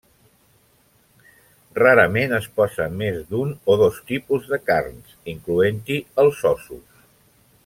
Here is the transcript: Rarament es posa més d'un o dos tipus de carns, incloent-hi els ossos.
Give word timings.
Rarament 1.79 2.33
es 2.39 2.47
posa 2.61 2.89
més 3.03 3.21
d'un 3.33 3.53
o 3.75 3.77
dos 3.85 4.01
tipus 4.13 4.51
de 4.55 4.63
carns, 4.71 5.15
incloent-hi 5.37 6.05
els 6.25 6.45
ossos. 6.57 6.87